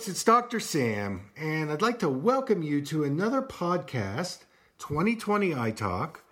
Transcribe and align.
Folks, 0.00 0.08
it's 0.08 0.24
Dr. 0.24 0.60
Sam, 0.60 1.30
and 1.36 1.70
I'd 1.70 1.82
like 1.82 1.98
to 1.98 2.08
welcome 2.08 2.62
you 2.62 2.80
to 2.86 3.04
another 3.04 3.42
podcast, 3.42 4.38
2020 4.78 5.54
Eye 5.54 5.72
Talk. 5.72 6.24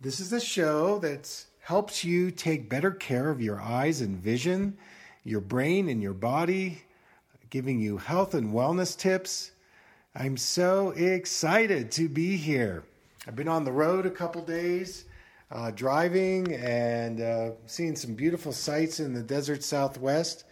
This 0.00 0.20
is 0.20 0.32
a 0.32 0.40
show 0.40 0.98
that 1.00 1.44
helps 1.58 2.02
you 2.02 2.30
take 2.30 2.70
better 2.70 2.90
care 2.90 3.28
of 3.28 3.42
your 3.42 3.60
eyes 3.60 4.00
and 4.00 4.16
vision, 4.16 4.78
your 5.22 5.42
brain 5.42 5.90
and 5.90 6.02
your 6.02 6.14
body, 6.14 6.80
giving 7.50 7.78
you 7.78 7.98
health 7.98 8.32
and 8.32 8.54
wellness 8.54 8.96
tips. 8.96 9.50
I'm 10.14 10.38
so 10.38 10.92
excited 10.92 11.92
to 11.92 12.08
be 12.08 12.38
here. 12.38 12.84
I've 13.26 13.36
been 13.36 13.48
on 13.48 13.64
the 13.64 13.72
road 13.72 14.06
a 14.06 14.10
couple 14.10 14.40
days, 14.40 15.04
uh, 15.50 15.72
driving 15.72 16.54
and 16.54 17.20
uh, 17.20 17.50
seeing 17.66 17.96
some 17.96 18.14
beautiful 18.14 18.52
sights 18.52 18.98
in 18.98 19.12
the 19.12 19.22
desert 19.22 19.62
southwest. 19.62 20.44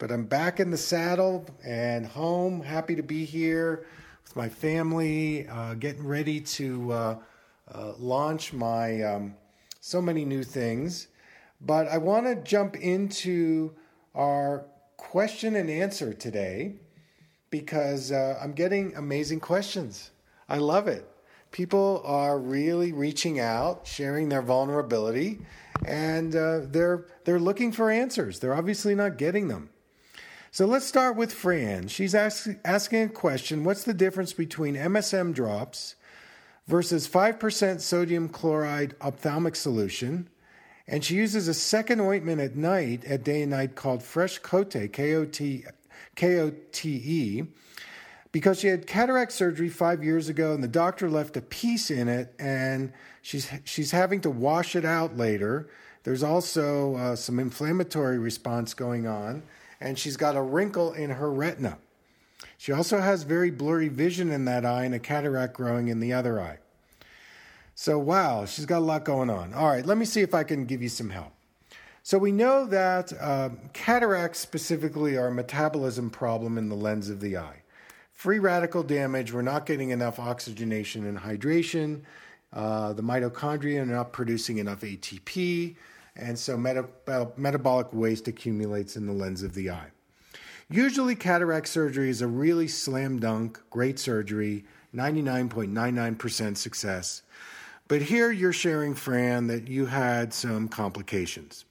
But 0.00 0.10
I'm 0.10 0.24
back 0.24 0.60
in 0.60 0.70
the 0.70 0.78
saddle 0.78 1.44
and 1.62 2.06
home, 2.06 2.62
happy 2.62 2.96
to 2.96 3.02
be 3.02 3.26
here 3.26 3.84
with 4.24 4.34
my 4.34 4.48
family, 4.48 5.46
uh, 5.46 5.74
getting 5.74 6.06
ready 6.06 6.40
to 6.40 6.90
uh, 6.90 7.18
uh, 7.70 7.92
launch 7.98 8.54
my 8.54 9.02
um, 9.02 9.34
so 9.82 10.00
many 10.00 10.24
new 10.24 10.42
things. 10.42 11.08
But 11.60 11.86
I 11.88 11.98
want 11.98 12.24
to 12.24 12.34
jump 12.36 12.76
into 12.76 13.74
our 14.14 14.64
question 14.96 15.54
and 15.54 15.68
answer 15.68 16.14
today 16.14 16.76
because 17.50 18.10
uh, 18.10 18.38
I'm 18.42 18.52
getting 18.52 18.96
amazing 18.96 19.40
questions. 19.40 20.12
I 20.48 20.56
love 20.56 20.88
it. 20.88 21.06
People 21.50 22.00
are 22.06 22.38
really 22.38 22.92
reaching 22.92 23.38
out, 23.38 23.86
sharing 23.86 24.30
their 24.30 24.40
vulnerability, 24.40 25.40
and 25.84 26.34
uh, 26.34 26.60
they're 26.68 27.06
they're 27.24 27.38
looking 27.38 27.70
for 27.70 27.90
answers. 27.90 28.38
They're 28.38 28.54
obviously 28.54 28.94
not 28.94 29.18
getting 29.18 29.48
them. 29.48 29.68
So 30.52 30.66
let's 30.66 30.86
start 30.86 31.14
with 31.14 31.32
Fran. 31.32 31.86
She's 31.86 32.12
ask, 32.12 32.48
asking 32.64 33.02
a 33.04 33.08
question 33.08 33.62
What's 33.62 33.84
the 33.84 33.94
difference 33.94 34.32
between 34.32 34.74
MSM 34.74 35.32
drops 35.32 35.94
versus 36.66 37.08
5% 37.08 37.80
sodium 37.80 38.28
chloride 38.28 38.96
ophthalmic 39.00 39.54
solution? 39.54 40.28
And 40.88 41.04
she 41.04 41.14
uses 41.14 41.46
a 41.46 41.54
second 41.54 42.00
ointment 42.00 42.40
at 42.40 42.56
night, 42.56 43.04
at 43.04 43.22
day 43.22 43.42
and 43.42 43.52
night, 43.52 43.76
called 43.76 44.02
Fresh 44.02 44.40
Kote, 44.40 44.90
K 44.92 45.14
O 45.14 45.24
T 45.24 45.64
E, 46.84 47.44
because 48.32 48.58
she 48.58 48.66
had 48.66 48.88
cataract 48.88 49.30
surgery 49.30 49.68
five 49.68 50.02
years 50.02 50.28
ago 50.28 50.52
and 50.52 50.64
the 50.64 50.68
doctor 50.68 51.08
left 51.08 51.36
a 51.36 51.42
piece 51.42 51.92
in 51.92 52.08
it 52.08 52.34
and 52.40 52.92
she's, 53.22 53.48
she's 53.62 53.92
having 53.92 54.20
to 54.22 54.30
wash 54.30 54.74
it 54.74 54.84
out 54.84 55.16
later. 55.16 55.70
There's 56.02 56.24
also 56.24 56.96
uh, 56.96 57.14
some 57.14 57.38
inflammatory 57.38 58.18
response 58.18 58.74
going 58.74 59.06
on 59.06 59.44
and 59.80 59.98
she's 59.98 60.16
got 60.16 60.36
a 60.36 60.42
wrinkle 60.42 60.92
in 60.92 61.10
her 61.10 61.32
retina. 61.32 61.78
She 62.58 62.72
also 62.72 63.00
has 63.00 63.22
very 63.22 63.50
blurry 63.50 63.88
vision 63.88 64.30
in 64.30 64.44
that 64.44 64.64
eye 64.64 64.84
and 64.84 64.94
a 64.94 64.98
cataract 64.98 65.54
growing 65.54 65.88
in 65.88 66.00
the 66.00 66.12
other 66.12 66.40
eye. 66.40 66.58
So, 67.74 67.98
wow, 67.98 68.44
she's 68.44 68.66
got 68.66 68.80
a 68.80 68.84
lot 68.84 69.04
going 69.04 69.30
on. 69.30 69.54
All 69.54 69.68
right, 69.68 69.86
let 69.86 69.96
me 69.96 70.04
see 70.04 70.20
if 70.20 70.34
I 70.34 70.44
can 70.44 70.66
give 70.66 70.82
you 70.82 70.90
some 70.90 71.08
help. 71.08 71.32
So, 72.02 72.18
we 72.18 72.32
know 72.32 72.66
that 72.66 73.12
um, 73.22 73.58
cataracts 73.72 74.38
specifically 74.38 75.16
are 75.16 75.28
a 75.28 75.32
metabolism 75.32 76.10
problem 76.10 76.58
in 76.58 76.68
the 76.68 76.74
lens 76.74 77.08
of 77.08 77.20
the 77.20 77.38
eye. 77.38 77.62
Free 78.12 78.38
radical 78.38 78.82
damage, 78.82 79.32
we're 79.32 79.40
not 79.40 79.64
getting 79.64 79.90
enough 79.90 80.18
oxygenation 80.18 81.06
and 81.06 81.18
hydration. 81.18 82.02
Uh, 82.52 82.92
the 82.92 83.02
mitochondria 83.02 83.80
are 83.80 83.86
not 83.86 84.12
producing 84.12 84.58
enough 84.58 84.82
ATP 84.82 85.76
and 86.16 86.38
so 86.38 86.56
meta- 86.56 86.88
metabolic 87.36 87.92
waste 87.92 88.28
accumulates 88.28 88.96
in 88.96 89.06
the 89.06 89.12
lens 89.12 89.42
of 89.42 89.54
the 89.54 89.70
eye. 89.70 89.88
Usually, 90.68 91.16
cataract 91.16 91.68
surgery 91.68 92.10
is 92.10 92.22
a 92.22 92.28
really 92.28 92.68
slam 92.68 93.18
dunk, 93.18 93.60
great 93.70 93.98
surgery, 93.98 94.64
99.99% 94.94 96.56
success. 96.56 97.22
But 97.88 98.02
here 98.02 98.30
you're 98.30 98.52
sharing, 98.52 98.94
Fran, 98.94 99.48
that 99.48 99.66
you 99.66 99.86
had 99.86 100.32
some 100.32 100.68
complications. 100.68 101.64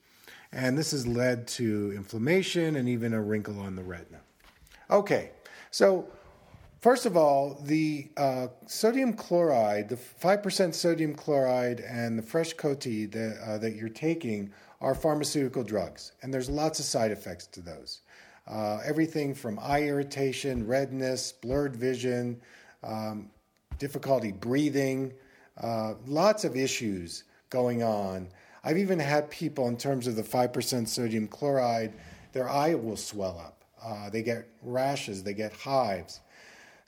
And 0.51 0.77
this 0.77 0.91
has 0.91 1.07
led 1.07 1.47
to 1.49 1.93
inflammation 1.95 2.75
and 2.75 2.89
even 2.89 3.13
a 3.13 3.21
wrinkle 3.21 3.59
on 3.59 3.75
the 3.75 3.83
retina. 3.83 4.19
Okay, 4.89 5.31
so 5.71 6.07
First 6.79 7.05
of 7.05 7.17
all, 7.17 7.59
the 7.65 8.07
uh, 8.15 8.47
sodium 8.65 9.11
chloride, 9.11 9.89
the 9.89 9.97
5% 9.97 10.73
sodium 10.73 11.13
chloride, 11.13 11.81
and 11.81 12.17
the 12.17 12.23
Fresh 12.23 12.53
Kote 12.53 12.79
that, 12.79 13.37
uh, 13.45 13.57
that 13.57 13.75
you're 13.75 13.89
taking 13.89 14.53
are 14.79 14.95
pharmaceutical 14.95 15.61
drugs, 15.61 16.13
and 16.21 16.33
there's 16.33 16.49
lots 16.49 16.79
of 16.79 16.85
side 16.85 17.11
effects 17.11 17.47
to 17.47 17.59
those. 17.59 17.99
Uh, 18.47 18.79
everything 18.85 19.35
from 19.35 19.59
eye 19.61 19.83
irritation, 19.83 20.65
redness, 20.65 21.33
blurred 21.33 21.75
vision, 21.75 22.39
um, 22.81 23.29
difficulty 23.77 24.31
breathing, 24.31 25.11
uh, 25.57 25.95
lots 26.07 26.45
of 26.45 26.55
issues 26.55 27.25
going 27.49 27.83
on. 27.83 28.29
I've 28.63 28.77
even 28.77 28.99
had 28.99 29.29
people, 29.29 29.67
in 29.67 29.75
terms 29.75 30.07
of 30.07 30.15
the 30.15 30.23
5% 30.23 30.87
sodium 30.87 31.27
chloride, 31.27 31.91
their 32.31 32.49
eye 32.49 32.73
will 32.73 32.95
swell 32.95 33.37
up. 33.37 33.65
Uh, 33.83 34.09
they 34.09 34.23
get 34.23 34.47
rashes, 34.61 35.23
they 35.23 35.33
get 35.33 35.51
hives. 35.51 36.21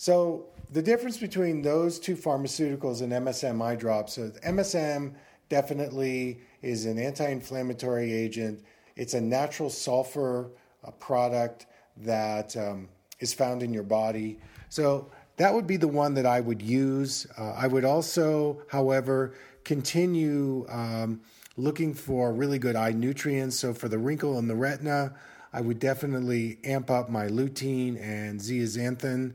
So 0.01 0.47
the 0.71 0.81
difference 0.81 1.19
between 1.19 1.61
those 1.61 1.99
two 1.99 2.15
pharmaceuticals 2.15 3.03
and 3.03 3.13
MSM 3.13 3.61
eye 3.61 3.75
drops, 3.75 4.13
so 4.13 4.31
MSM 4.43 5.13
definitely 5.47 6.39
is 6.63 6.87
an 6.87 6.97
anti-inflammatory 6.97 8.11
agent. 8.11 8.63
It's 8.95 9.13
a 9.13 9.21
natural 9.21 9.69
sulfur 9.69 10.49
uh, 10.83 10.89
product 10.93 11.67
that 11.97 12.57
um, 12.57 12.89
is 13.19 13.31
found 13.31 13.61
in 13.61 13.75
your 13.75 13.83
body. 13.83 14.39
So 14.69 15.11
that 15.37 15.53
would 15.53 15.67
be 15.67 15.77
the 15.77 15.87
one 15.87 16.15
that 16.15 16.25
I 16.25 16.39
would 16.39 16.63
use. 16.63 17.27
Uh, 17.37 17.51
I 17.51 17.67
would 17.67 17.85
also, 17.85 18.63
however, 18.69 19.35
continue 19.63 20.65
um, 20.69 21.21
looking 21.57 21.93
for 21.93 22.33
really 22.33 22.57
good 22.57 22.75
eye 22.75 22.89
nutrients. 22.89 23.59
So 23.59 23.71
for 23.71 23.87
the 23.87 23.99
wrinkle 23.99 24.39
in 24.39 24.47
the 24.47 24.55
retina, 24.55 25.13
I 25.53 25.61
would 25.61 25.77
definitely 25.77 26.57
amp 26.63 26.89
up 26.89 27.11
my 27.11 27.27
lutein 27.27 28.01
and 28.01 28.39
zeaxanthin. 28.39 29.33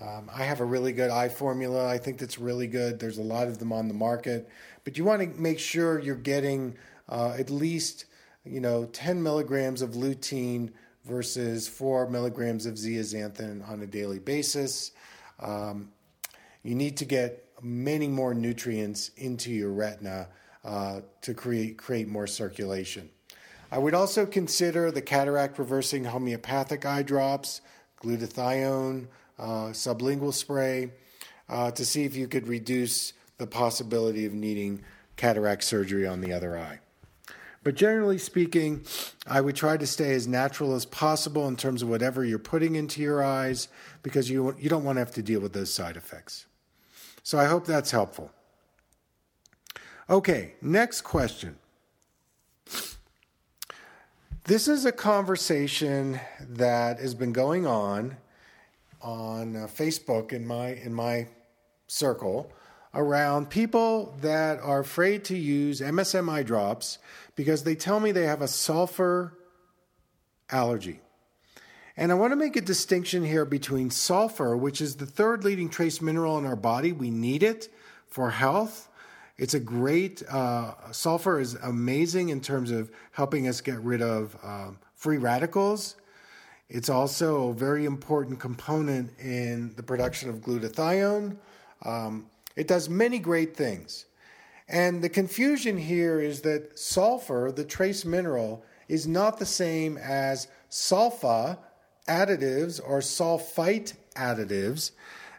Um, 0.00 0.30
I 0.32 0.44
have 0.44 0.60
a 0.60 0.64
really 0.64 0.92
good 0.92 1.10
eye 1.10 1.28
formula. 1.28 1.86
I 1.86 1.98
think 1.98 2.18
that's 2.18 2.38
really 2.38 2.66
good. 2.66 3.00
There's 3.00 3.18
a 3.18 3.22
lot 3.22 3.48
of 3.48 3.58
them 3.58 3.72
on 3.72 3.88
the 3.88 3.94
market, 3.94 4.48
but 4.84 4.98
you 4.98 5.04
want 5.04 5.22
to 5.22 5.40
make 5.40 5.58
sure 5.58 5.98
you're 5.98 6.14
getting 6.14 6.76
uh, 7.08 7.34
at 7.38 7.50
least 7.50 8.04
you 8.44 8.60
know 8.60 8.84
10 8.86 9.22
milligrams 9.22 9.80
of 9.82 9.90
lutein 9.90 10.72
versus 11.04 11.68
four 11.68 12.08
milligrams 12.08 12.66
of 12.66 12.74
zeaxanthin 12.74 13.66
on 13.68 13.80
a 13.82 13.86
daily 13.86 14.18
basis. 14.18 14.92
Um, 15.40 15.90
you 16.62 16.74
need 16.74 16.96
to 16.98 17.04
get 17.04 17.44
many 17.62 18.08
more 18.08 18.34
nutrients 18.34 19.10
into 19.16 19.50
your 19.50 19.72
retina 19.72 20.28
uh, 20.64 21.00
to 21.22 21.32
create 21.32 21.78
create 21.78 22.08
more 22.08 22.26
circulation. 22.26 23.08
I 23.70 23.78
would 23.78 23.94
also 23.94 24.26
consider 24.26 24.90
the 24.90 25.02
cataract 25.02 25.58
reversing 25.58 26.04
homeopathic 26.04 26.84
eye 26.84 27.02
drops, 27.02 27.62
glutathione 28.02 29.06
uh, 29.38 29.68
sublingual 29.68 30.32
spray 30.32 30.90
uh, 31.48 31.70
to 31.70 31.84
see 31.84 32.04
if 32.04 32.16
you 32.16 32.26
could 32.26 32.48
reduce 32.48 33.12
the 33.38 33.46
possibility 33.46 34.24
of 34.24 34.32
needing 34.32 34.82
cataract 35.16 35.64
surgery 35.64 36.06
on 36.06 36.20
the 36.20 36.32
other 36.32 36.58
eye. 36.58 36.80
But 37.62 37.74
generally 37.74 38.18
speaking, 38.18 38.84
I 39.26 39.40
would 39.40 39.56
try 39.56 39.76
to 39.76 39.86
stay 39.86 40.14
as 40.14 40.28
natural 40.28 40.74
as 40.74 40.84
possible 40.84 41.48
in 41.48 41.56
terms 41.56 41.82
of 41.82 41.88
whatever 41.88 42.24
you're 42.24 42.38
putting 42.38 42.76
into 42.76 43.02
your 43.02 43.24
eyes 43.24 43.68
because 44.02 44.30
you, 44.30 44.54
you 44.58 44.68
don't 44.68 44.84
want 44.84 44.96
to 44.96 45.00
have 45.00 45.14
to 45.14 45.22
deal 45.22 45.40
with 45.40 45.52
those 45.52 45.74
side 45.74 45.96
effects. 45.96 46.46
So 47.24 47.38
I 47.38 47.46
hope 47.46 47.66
that's 47.66 47.90
helpful. 47.90 48.30
Okay, 50.08 50.54
next 50.62 51.00
question. 51.00 51.56
This 54.44 54.68
is 54.68 54.84
a 54.84 54.92
conversation 54.92 56.20
that 56.40 57.00
has 57.00 57.16
been 57.16 57.32
going 57.32 57.66
on 57.66 58.16
on 59.06 59.54
uh, 59.54 59.66
Facebook 59.68 60.32
in 60.32 60.44
my 60.44 60.70
in 60.74 60.92
my 60.92 61.28
circle 61.86 62.50
around 62.92 63.48
people 63.48 64.16
that 64.20 64.58
are 64.58 64.80
afraid 64.80 65.24
to 65.24 65.36
use 65.36 65.80
MSM 65.80 66.28
eye 66.28 66.42
drops 66.42 66.98
because 67.36 67.62
they 67.62 67.74
tell 67.74 68.00
me 68.00 68.10
they 68.10 68.26
have 68.26 68.42
a 68.42 68.48
sulfur 68.48 69.34
allergy. 70.50 71.00
And 71.96 72.10
I 72.10 72.14
want 72.16 72.32
to 72.32 72.36
make 72.36 72.56
a 72.56 72.60
distinction 72.60 73.24
here 73.24 73.44
between 73.44 73.90
sulfur, 73.90 74.56
which 74.56 74.80
is 74.80 74.96
the 74.96 75.06
third 75.06 75.44
leading 75.44 75.68
trace 75.68 76.02
mineral 76.02 76.38
in 76.38 76.44
our 76.44 76.56
body. 76.56 76.92
We 76.92 77.10
need 77.10 77.42
it 77.42 77.68
for 78.08 78.30
health. 78.30 78.88
It's 79.38 79.54
a 79.54 79.60
great, 79.60 80.22
uh, 80.28 80.92
sulfur 80.92 81.38
is 81.38 81.54
amazing 81.54 82.30
in 82.30 82.40
terms 82.40 82.70
of 82.70 82.90
helping 83.12 83.46
us 83.46 83.60
get 83.60 83.78
rid 83.80 84.02
of 84.02 84.36
um, 84.42 84.78
free 84.94 85.18
radicals 85.18 85.96
it's 86.68 86.88
also 86.88 87.48
a 87.50 87.54
very 87.54 87.84
important 87.84 88.40
component 88.40 89.18
in 89.20 89.74
the 89.76 89.82
production 89.82 90.28
of 90.28 90.40
glutathione. 90.40 91.36
Um, 91.84 92.26
it 92.56 92.66
does 92.66 92.88
many 92.88 93.18
great 93.18 93.56
things. 93.56 94.06
And 94.68 95.02
the 95.02 95.08
confusion 95.08 95.78
here 95.78 96.18
is 96.20 96.40
that 96.40 96.78
sulfur, 96.78 97.52
the 97.52 97.64
trace 97.64 98.04
mineral, 98.04 98.64
is 98.88 99.06
not 99.06 99.38
the 99.38 99.46
same 99.46 99.96
as 99.96 100.48
sulfa, 100.70 101.58
additives 102.08 102.80
or 102.84 103.00
sulfite 103.00 103.94
additives 104.14 104.92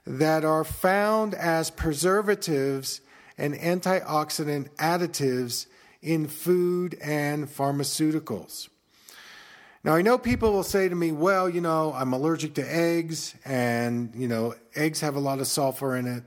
that 0.06 0.45
are 0.45 0.63
found 0.63 1.33
as 1.33 1.69
preservatives 1.69 3.01
and 3.38 3.53
antioxidant 3.53 4.69
additives 4.75 5.68
in 6.01 6.27
food 6.27 6.97
and 7.01 7.47
pharmaceuticals. 7.47 8.69
Now, 9.83 9.95
I 9.95 10.01
know 10.01 10.18
people 10.18 10.51
will 10.51 10.63
say 10.63 10.89
to 10.89 10.95
me, 10.95 11.12
well, 11.12 11.47
you 11.47 11.62
know, 11.62 11.94
I'm 11.94 12.12
allergic 12.13 12.56
to 12.56 12.62
eggs, 12.63 13.35
and, 13.45 14.13
you 14.15 14.27
know, 14.27 14.56
eggs 14.75 15.01
have 15.01 15.15
a 15.15 15.19
lot 15.19 15.39
of 15.39 15.47
sulfur 15.47 15.95
in 15.95 16.07
it. 16.07 16.24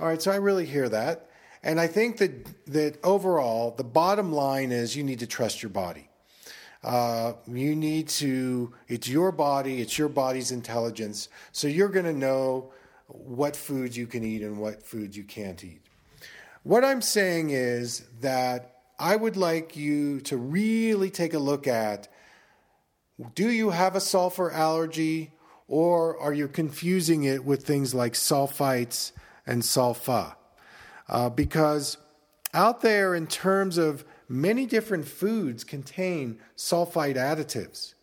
All 0.00 0.06
right, 0.06 0.20
so 0.20 0.30
I 0.30 0.36
really 0.36 0.66
hear 0.66 0.88
that. 0.88 1.28
And 1.62 1.80
I 1.80 1.86
think 1.86 2.18
that, 2.18 2.66
that 2.66 2.98
overall, 3.04 3.70
the 3.70 3.84
bottom 3.84 4.32
line 4.32 4.72
is 4.72 4.96
you 4.96 5.04
need 5.04 5.20
to 5.20 5.26
trust 5.26 5.62
your 5.62 5.70
body. 5.70 6.08
Uh, 6.82 7.34
you 7.46 7.76
need 7.76 8.08
to, 8.08 8.74
it's 8.88 9.08
your 9.08 9.30
body, 9.30 9.80
it's 9.80 9.96
your 9.96 10.08
body's 10.08 10.50
intelligence. 10.50 11.28
So 11.52 11.68
you're 11.68 11.88
going 11.88 12.06
to 12.06 12.12
know 12.12 12.72
what 13.06 13.54
foods 13.54 13.96
you 13.96 14.08
can 14.08 14.24
eat 14.24 14.42
and 14.42 14.58
what 14.58 14.82
foods 14.82 15.16
you 15.16 15.22
can't 15.22 15.62
eat. 15.62 15.80
What 16.64 16.84
I'm 16.84 17.00
saying 17.00 17.50
is 17.50 18.04
that 18.20 18.78
I 18.98 19.14
would 19.14 19.36
like 19.36 19.76
you 19.76 20.20
to 20.22 20.36
really 20.36 21.10
take 21.10 21.34
a 21.34 21.38
look 21.38 21.68
at 21.68 22.08
do 23.34 23.50
you 23.50 23.70
have 23.70 23.96
a 23.96 24.00
sulfur 24.00 24.50
allergy 24.50 25.32
or 25.68 26.18
are 26.18 26.34
you 26.34 26.48
confusing 26.48 27.24
it 27.24 27.44
with 27.44 27.64
things 27.64 27.94
like 27.94 28.12
sulfites 28.14 29.12
and 29.46 29.62
sulfa? 29.62 30.34
Uh, 31.08 31.28
because 31.28 31.96
out 32.54 32.82
there, 32.82 33.14
in 33.14 33.26
terms 33.26 33.78
of 33.78 34.04
many 34.28 34.66
different 34.66 35.06
foods, 35.06 35.64
contain 35.64 36.38
sulfite 36.56 37.16
additives. 37.16 37.94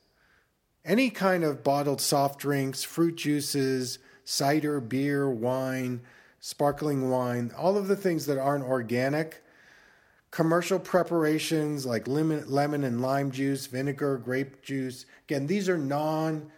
Any 0.84 1.10
kind 1.10 1.44
of 1.44 1.64
bottled 1.64 2.02
soft 2.02 2.40
drinks, 2.40 2.84
fruit 2.84 3.16
juices, 3.16 4.00
cider, 4.24 4.80
beer, 4.80 5.30
wine, 5.30 6.02
sparkling 6.40 7.10
wine, 7.10 7.52
all 7.58 7.78
of 7.78 7.88
the 7.88 7.96
things 7.96 8.26
that 8.26 8.38
aren't 8.38 8.64
organic. 8.64 9.44
Commercial 10.32 10.80
preparations 10.80 11.86
like 11.86 12.08
lemon, 12.08 12.44
lemon 12.48 12.84
and 12.84 13.02
lime 13.02 13.32
juice, 13.32 13.66
vinegar, 13.66 14.18
grape 14.18 14.62
juice. 14.62 15.06
Again, 15.28 15.48
these 15.48 15.68
are 15.68 15.78
non 15.78 16.52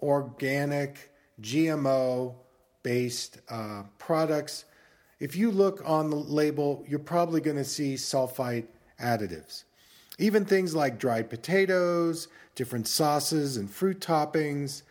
organic, 0.00 1.10
GMO 1.42 2.34
based 2.82 3.40
uh, 3.50 3.82
products. 3.98 4.64
If 5.20 5.36
you 5.36 5.50
look 5.50 5.82
on 5.84 6.10
the 6.10 6.16
label, 6.16 6.84
you're 6.88 6.98
probably 6.98 7.40
going 7.40 7.56
to 7.56 7.64
see 7.64 7.94
sulfite 7.94 8.66
additives. 9.00 9.64
Even 10.18 10.44
things 10.44 10.74
like 10.74 10.98
dried 10.98 11.28
potatoes, 11.28 12.28
different 12.54 12.88
sauces 12.88 13.56
and 13.56 13.70
fruit 13.70 14.00
toppings, 14.00 14.82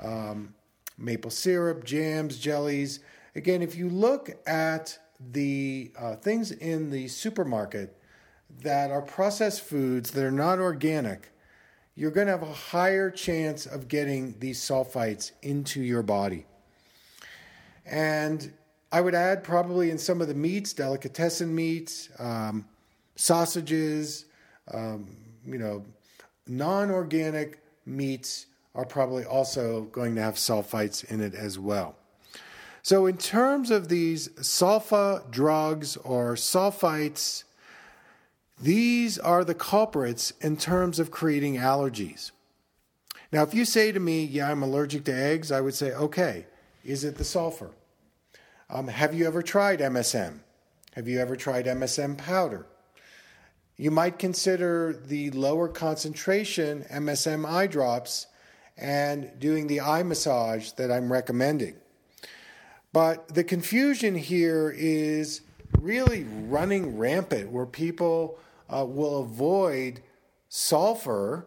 um, 0.00 0.54
maple 0.98 1.30
syrup, 1.30 1.84
jams, 1.84 2.38
jellies. 2.38 3.00
Again, 3.34 3.62
if 3.62 3.74
you 3.74 3.88
look 3.88 4.30
at 4.46 4.98
the 5.20 5.90
uh, 5.98 6.16
things 6.16 6.52
in 6.52 6.90
the 6.90 7.08
supermarket 7.08 7.96
that 8.62 8.90
are 8.90 9.02
processed 9.02 9.62
foods 9.62 10.10
that 10.12 10.24
are 10.24 10.30
not 10.30 10.58
organic, 10.58 11.32
you're 11.94 12.10
going 12.10 12.26
to 12.26 12.32
have 12.32 12.42
a 12.42 12.52
higher 12.52 13.10
chance 13.10 13.66
of 13.66 13.88
getting 13.88 14.34
these 14.38 14.60
sulfites 14.60 15.32
into 15.42 15.80
your 15.80 16.02
body. 16.02 16.46
And 17.84 18.52
I 18.92 19.00
would 19.00 19.14
add 19.14 19.42
probably 19.42 19.90
in 19.90 19.98
some 19.98 20.20
of 20.20 20.28
the 20.28 20.34
meats, 20.34 20.72
delicatessen 20.72 21.54
meats, 21.54 22.08
um, 22.18 22.66
sausages, 23.16 24.26
um, 24.72 25.08
you 25.46 25.58
know, 25.58 25.84
non 26.46 26.90
organic 26.90 27.60
meats 27.84 28.46
are 28.74 28.84
probably 28.84 29.24
also 29.24 29.82
going 29.84 30.14
to 30.16 30.20
have 30.20 30.34
sulfites 30.34 31.04
in 31.04 31.20
it 31.20 31.34
as 31.34 31.58
well. 31.58 31.96
So, 32.86 33.06
in 33.06 33.16
terms 33.16 33.72
of 33.72 33.88
these 33.88 34.28
sulfa 34.28 35.28
drugs 35.28 35.96
or 35.96 36.34
sulfites, 36.34 37.42
these 38.62 39.18
are 39.18 39.44
the 39.44 39.56
culprits 39.56 40.32
in 40.40 40.56
terms 40.56 41.00
of 41.00 41.10
creating 41.10 41.56
allergies. 41.56 42.30
Now, 43.32 43.42
if 43.42 43.54
you 43.54 43.64
say 43.64 43.90
to 43.90 43.98
me, 43.98 44.24
Yeah, 44.24 44.52
I'm 44.52 44.62
allergic 44.62 45.02
to 45.06 45.12
eggs, 45.12 45.50
I 45.50 45.60
would 45.60 45.74
say, 45.74 45.94
Okay, 45.94 46.46
is 46.84 47.02
it 47.02 47.16
the 47.16 47.24
sulfur? 47.24 47.72
Um, 48.70 48.86
have 48.86 49.12
you 49.12 49.26
ever 49.26 49.42
tried 49.42 49.80
MSM? 49.80 50.38
Have 50.94 51.08
you 51.08 51.18
ever 51.18 51.34
tried 51.34 51.66
MSM 51.66 52.16
powder? 52.16 52.66
You 53.76 53.90
might 53.90 54.20
consider 54.20 54.92
the 54.92 55.32
lower 55.32 55.66
concentration 55.66 56.84
MSM 56.88 57.50
eye 57.50 57.66
drops 57.66 58.28
and 58.76 59.32
doing 59.40 59.66
the 59.66 59.80
eye 59.80 60.04
massage 60.04 60.70
that 60.74 60.92
I'm 60.92 61.12
recommending. 61.12 61.74
But 62.96 63.28
the 63.28 63.44
confusion 63.44 64.14
here 64.14 64.74
is 64.74 65.42
really 65.78 66.24
running 66.24 66.96
rampant 66.96 67.50
where 67.50 67.66
people 67.66 68.38
uh, 68.70 68.86
will 68.86 69.20
avoid 69.20 70.00
sulfur 70.48 71.44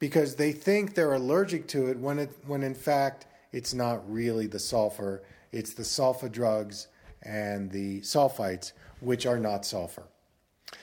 because 0.00 0.34
they 0.34 0.50
think 0.50 0.96
they're 0.96 1.12
allergic 1.12 1.68
to 1.68 1.86
it 1.86 1.96
when, 1.96 2.18
it 2.18 2.30
when 2.44 2.64
in 2.64 2.74
fact 2.74 3.26
it's 3.52 3.72
not 3.72 4.02
really 4.12 4.48
the 4.48 4.58
sulfur, 4.58 5.22
it's 5.52 5.74
the 5.74 5.84
sulfa 5.84 6.28
drugs 6.28 6.88
and 7.22 7.70
the 7.70 8.00
sulfites, 8.00 8.72
which 8.98 9.26
are 9.26 9.38
not 9.38 9.64
sulfur. 9.64 10.08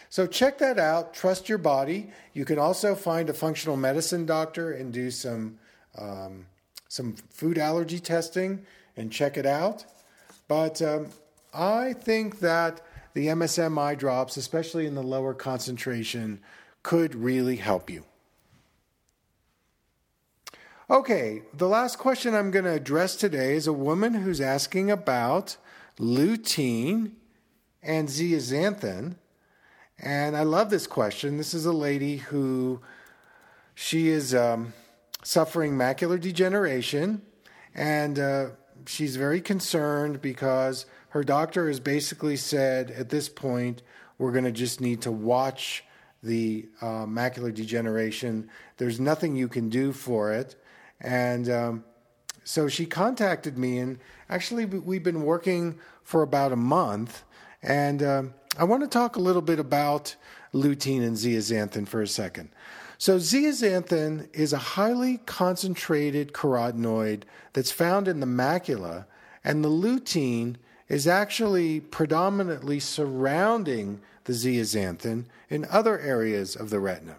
So 0.07 0.25
check 0.25 0.57
that 0.59 0.79
out. 0.79 1.13
Trust 1.13 1.49
your 1.49 1.57
body. 1.57 2.11
You 2.31 2.45
can 2.45 2.59
also 2.59 2.95
find 2.95 3.29
a 3.29 3.33
functional 3.33 3.75
medicine 3.75 4.25
doctor 4.25 4.71
and 4.71 4.93
do 4.93 5.11
some 5.11 5.59
um, 5.97 6.45
some 6.87 7.17
food 7.29 7.57
allergy 7.57 7.99
testing 7.99 8.65
and 8.95 9.11
check 9.11 9.35
it 9.35 9.45
out. 9.45 9.83
But 10.47 10.81
um, 10.81 11.09
I 11.53 11.93
think 11.93 12.39
that 12.39 12.81
the 13.13 13.27
MSM 13.27 13.79
eye 13.79 13.95
drops, 13.95 14.37
especially 14.37 14.85
in 14.85 14.95
the 14.95 15.03
lower 15.03 15.33
concentration, 15.33 16.39
could 16.83 17.15
really 17.15 17.57
help 17.57 17.89
you. 17.89 18.03
Okay, 20.89 21.41
the 21.53 21.67
last 21.67 21.97
question 21.97 22.33
I'm 22.33 22.49
going 22.49 22.63
to 22.63 22.71
address 22.71 23.17
today 23.17 23.55
is 23.55 23.67
a 23.67 23.73
woman 23.73 24.13
who's 24.13 24.39
asking 24.39 24.89
about 24.89 25.57
lutein 25.99 27.11
and 27.83 28.07
zeaxanthin. 28.07 29.15
And 29.99 30.37
I 30.37 30.43
love 30.43 30.69
this 30.69 30.87
question. 30.87 31.37
This 31.37 31.53
is 31.53 31.65
a 31.65 31.73
lady 31.73 32.17
who 32.17 32.79
she 33.75 34.07
is 34.07 34.33
um, 34.33 34.73
suffering 35.23 35.73
macular 35.73 36.19
degeneration, 36.19 37.21
and 37.75 38.17
uh, 38.17 38.45
she's 38.85 39.15
very 39.15 39.41
concerned 39.41 40.21
because 40.21 40.85
her 41.09 41.23
doctor 41.23 41.67
has 41.67 41.79
basically 41.79 42.35
said 42.37 42.91
at 42.91 43.09
this 43.09 43.29
point, 43.29 43.81
we're 44.17 44.31
going 44.31 44.43
to 44.43 44.51
just 44.51 44.81
need 44.81 45.01
to 45.01 45.11
watch 45.11 45.83
the 46.23 46.67
uh, 46.81 47.05
macular 47.05 47.53
degeneration. 47.53 48.49
There's 48.77 48.99
nothing 48.99 49.35
you 49.35 49.47
can 49.47 49.69
do 49.69 49.93
for 49.93 50.33
it. 50.33 50.55
And 50.99 51.49
um, 51.49 51.83
so 52.43 52.67
she 52.67 52.85
contacted 52.85 53.57
me, 53.57 53.77
and 53.79 53.99
actually, 54.29 54.65
we've 54.65 55.03
been 55.03 55.23
working 55.23 55.77
for 56.03 56.21
about 56.23 56.51
a 56.51 56.55
month. 56.55 57.23
And 57.61 58.01
um, 58.01 58.33
I 58.57 58.63
want 58.63 58.83
to 58.83 58.87
talk 58.87 59.15
a 59.15 59.19
little 59.19 59.41
bit 59.41 59.59
about 59.59 60.15
lutein 60.53 61.05
and 61.05 61.15
zeaxanthin 61.15 61.87
for 61.87 62.01
a 62.01 62.07
second. 62.07 62.49
So, 62.99 63.17
zeaxanthin 63.17 64.27
is 64.33 64.53
a 64.53 64.57
highly 64.57 65.17
concentrated 65.17 66.33
carotenoid 66.33 67.23
that's 67.53 67.71
found 67.71 68.07
in 68.07 68.19
the 68.21 68.25
macula, 68.25 69.05
and 69.43 69.63
the 69.63 69.69
lutein 69.69 70.55
is 70.87 71.07
actually 71.07 71.79
predominantly 71.79 72.79
surrounding 72.79 74.01
the 74.23 74.33
zeaxanthin 74.33 75.25
in 75.47 75.65
other 75.65 75.99
areas 75.99 76.55
of 76.55 76.71
the 76.71 76.79
retina. 76.79 77.17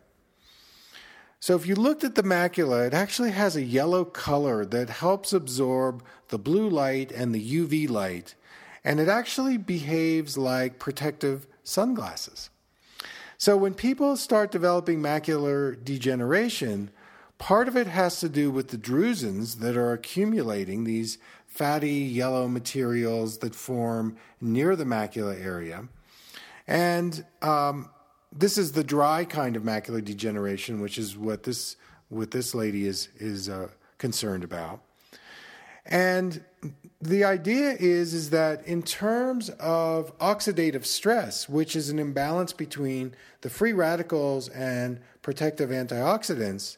So, 1.39 1.55
if 1.55 1.65
you 1.65 1.77
looked 1.77 2.03
at 2.03 2.17
the 2.17 2.25
macula, 2.25 2.89
it 2.89 2.95
actually 2.95 3.31
has 3.31 3.55
a 3.55 3.63
yellow 3.63 4.05
color 4.05 4.65
that 4.65 4.91
helps 4.91 5.33
absorb 5.33 6.03
the 6.29 6.39
blue 6.39 6.69
light 6.69 7.13
and 7.13 7.33
the 7.33 7.57
UV 7.57 7.89
light, 7.89 8.35
and 8.83 8.99
it 8.99 9.09
actually 9.09 9.59
behaves 9.59 10.37
like 10.37 10.81
protective 10.81 11.47
sunglasses. 11.63 12.51
So 13.41 13.57
when 13.57 13.75
people 13.75 14.17
start 14.17 14.51
developing 14.51 15.01
macular 15.01 15.83
degeneration, 15.85 16.91
part 17.39 17.69
of 17.69 17.77
it 17.77 17.87
has 17.87 18.19
to 18.19 18.29
do 18.29 18.51
with 18.51 18.69
the 18.69 18.77
drusen 18.77 19.61
that 19.61 19.77
are 19.77 19.93
accumulating 19.93 20.83
these 20.83 21.19
fatty 21.47 21.93
yellow 21.93 22.49
materials 22.49 23.39
that 23.39 23.55
form 23.55 24.17
near 24.41 24.75
the 24.75 24.85
macula 24.85 25.41
area. 25.41 25.87
And 26.67 27.25
um, 27.41 27.91
this 28.33 28.59
is 28.59 28.73
the 28.73 28.83
dry 28.83 29.25
kind 29.25 29.55
of 29.55 29.63
macular 29.63 30.05
degeneration, 30.05 30.81
which 30.81 30.99
is 30.99 31.17
what 31.17 31.45
this 31.45 31.77
what 32.09 32.33
this 32.33 32.57
lady 32.57 32.87
is 32.87 33.09
is 33.19 33.49
uh, 33.49 33.69
concerned 33.99 34.43
about. 34.43 34.81
And 35.89 36.45
the 37.01 37.25
idea 37.25 37.77
is 37.79 38.13
is 38.13 38.31
that 38.31 38.67
in 38.67 38.83
terms 38.83 39.49
of 39.51 40.17
oxidative 40.19 40.85
stress, 40.85 41.49
which 41.49 41.75
is 41.75 41.89
an 41.89 41.99
imbalance 41.99 42.53
between 42.53 43.15
the 43.41 43.51
free 43.51 43.73
radicals 43.73 44.49
and 44.49 45.01
protective 45.23 45.71
antioxidants, 45.71 46.77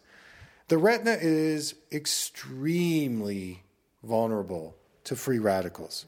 The 0.68 0.78
retina 0.78 1.18
is 1.20 1.74
extremely 1.90 3.64
vulnerable 4.04 4.76
to 5.02 5.16
free 5.16 5.40
radicals. 5.40 6.06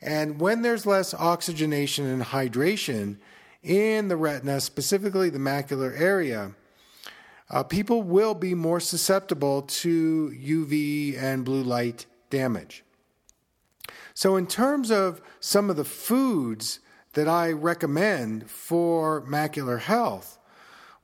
And 0.00 0.40
when 0.40 0.62
there's 0.62 0.86
less 0.86 1.12
oxygenation 1.12 2.06
and 2.06 2.22
hydration 2.22 3.18
in 3.62 4.08
the 4.08 4.16
retina, 4.16 4.62
specifically 4.62 5.28
the 5.28 5.38
macular 5.38 5.98
area, 6.00 6.52
uh, 7.50 7.64
people 7.64 8.02
will 8.02 8.34
be 8.34 8.54
more 8.54 8.80
susceptible 8.80 9.60
to 9.62 10.34
UV 10.34 11.22
and 11.22 11.44
blue 11.44 11.62
light 11.62 12.06
damage. 12.32 12.82
So, 14.14 14.36
in 14.36 14.46
terms 14.48 14.90
of 14.90 15.22
some 15.38 15.70
of 15.70 15.76
the 15.76 15.84
foods 15.84 16.80
that 17.12 17.28
I 17.28 17.52
recommend 17.52 18.50
for 18.50 19.22
macular 19.22 19.78
health, 19.78 20.38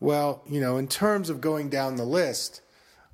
well, 0.00 0.42
you 0.48 0.60
know, 0.60 0.78
in 0.78 0.88
terms 0.88 1.30
of 1.30 1.40
going 1.40 1.68
down 1.68 1.96
the 1.96 2.04
list, 2.04 2.62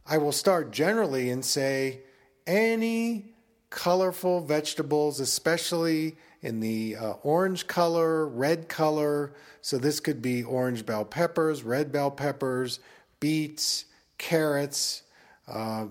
I 0.07 0.19
will 0.19 0.33
start 0.33 0.71
generally 0.71 1.29
and 1.29 1.45
say 1.45 2.03
any 2.47 3.35
colorful 3.71 4.41
vegetables, 4.41 5.19
especially 5.19 6.17
in 6.41 6.61
the 6.61 6.97
uh, 6.97 7.13
orange 7.23 7.67
color, 7.67 8.29
red 8.29 8.69
color. 8.69 9.35
So, 9.61 9.77
this 9.77 9.99
could 9.99 10.23
be 10.23 10.45
orange 10.45 10.87
bell 10.87 11.05
peppers, 11.05 11.65
red 11.65 11.91
bell 11.91 12.11
peppers, 12.11 12.79
beets, 13.19 13.87
carrots. 14.19 15.03
Uh, 15.49 15.87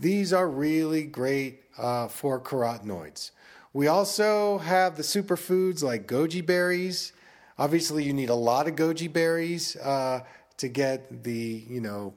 these 0.00 0.32
are 0.32 0.48
really 0.48 1.04
great 1.04 1.60
uh, 1.76 2.08
for 2.08 2.40
carotenoids. 2.40 3.32
We 3.72 3.86
also 3.86 4.58
have 4.58 4.96
the 4.96 5.02
superfoods 5.02 5.82
like 5.82 6.08
goji 6.08 6.44
berries. 6.44 7.12
Obviously, 7.58 8.02
you 8.04 8.14
need 8.14 8.30
a 8.30 8.34
lot 8.34 8.66
of 8.66 8.74
goji 8.74 9.12
berries 9.12 9.76
uh, 9.76 10.22
to 10.56 10.68
get 10.68 11.22
the 11.22 11.64
you 11.68 11.80
know 11.80 12.14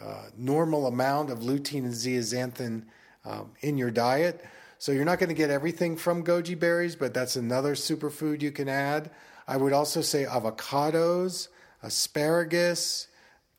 uh, 0.00 0.26
normal 0.36 0.86
amount 0.86 1.30
of 1.30 1.40
lutein 1.40 1.84
and 1.84 1.94
zeaxanthin 1.94 2.84
um, 3.24 3.52
in 3.60 3.78
your 3.78 3.90
diet. 3.90 4.44
So 4.78 4.92
you're 4.92 5.06
not 5.06 5.18
going 5.18 5.30
to 5.30 5.34
get 5.34 5.50
everything 5.50 5.96
from 5.96 6.22
goji 6.24 6.58
berries, 6.58 6.94
but 6.94 7.14
that's 7.14 7.36
another 7.36 7.74
superfood 7.74 8.42
you 8.42 8.52
can 8.52 8.68
add. 8.68 9.10
I 9.48 9.56
would 9.56 9.72
also 9.72 10.02
say 10.02 10.24
avocados, 10.24 11.48
asparagus, 11.82 13.08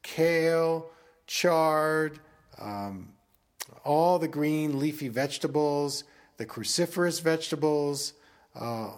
kale, 0.03 0.91
chard, 1.25 2.19
um, 2.59 3.09
all 3.83 4.19
the 4.19 4.27
green 4.27 4.79
leafy 4.79 5.07
vegetables, 5.07 6.03
the 6.37 6.45
cruciferous 6.45 7.21
vegetables. 7.21 8.13
Uh, 8.53 8.91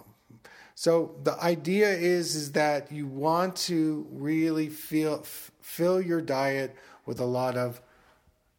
so 0.74 1.16
the 1.22 1.40
idea 1.42 1.90
is 1.90 2.36
is 2.36 2.52
that 2.52 2.92
you 2.92 3.06
want 3.06 3.56
to 3.56 4.06
really 4.10 4.68
feel, 4.68 5.20
f- 5.22 5.50
fill 5.60 6.00
your 6.00 6.20
diet 6.20 6.76
with 7.04 7.18
a 7.18 7.24
lot 7.24 7.56
of 7.56 7.80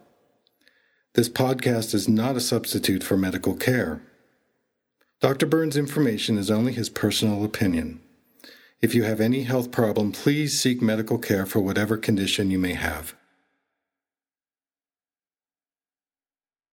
This 1.14 1.31
podcast 1.31 1.95
is 1.95 2.07
not 2.07 2.37
a 2.37 2.40
substitute 2.40 3.02
for 3.02 3.16
medical 3.16 3.54
care. 3.54 4.02
Dr. 5.23 5.47
Berne's 5.47 5.76
information 5.76 6.37
is 6.37 6.50
only 6.50 6.73
his 6.73 6.91
personal 6.91 7.45
opinion. 7.45 8.00
If 8.81 8.93
you 8.93 9.05
have 9.05 9.21
any 9.21 9.45
health 9.45 9.71
problem, 9.71 10.11
please 10.11 10.61
seek 10.61 10.83
medical 10.83 11.17
care 11.17 11.47
for 11.47 11.61
whatever 11.61 11.97
condition 11.97 12.50
you 12.50 12.59
may 12.59 12.75
have. 12.75 13.14